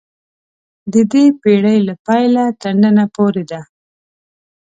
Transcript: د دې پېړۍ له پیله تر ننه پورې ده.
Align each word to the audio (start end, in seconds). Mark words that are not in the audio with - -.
د 0.93 0.95
دې 1.11 1.25
پېړۍ 1.41 1.77
له 1.87 1.93
پیله 2.05 2.45
تر 2.61 2.73
ننه 2.83 3.05
پورې 3.15 3.43
ده. 3.51 3.61